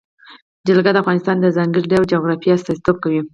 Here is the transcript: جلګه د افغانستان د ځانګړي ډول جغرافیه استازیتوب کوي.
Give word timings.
جلګه 0.67 0.91
د 0.93 0.97
افغانستان 1.03 1.35
د 1.39 1.45
ځانګړي 1.57 1.85
ډول 1.91 2.05
جغرافیه 2.13 2.55
استازیتوب 2.57 2.97
کوي. 3.03 3.21